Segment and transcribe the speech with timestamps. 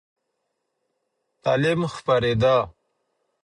[1.43, 2.55] تعلیم خپرېده.